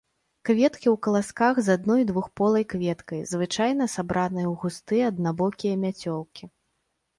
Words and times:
Кветкі 0.47 0.87
ў 0.91 0.93
каласках 1.07 1.59
з 1.67 1.75
адной 1.79 2.01
двухполай 2.13 2.65
кветкай, 2.73 3.21
звычайна 3.33 3.89
сабраныя 3.99 4.47
ў 4.51 4.53
густыя 4.65 5.03
аднабокія 5.13 5.75
мяцёлкі. 5.87 6.53